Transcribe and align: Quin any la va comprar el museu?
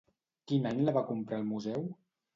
Quin 0.51 0.65
any 0.69 0.81
la 0.87 0.95
va 0.97 1.05
comprar 1.13 1.39
el 1.43 1.47
museu? 1.53 1.89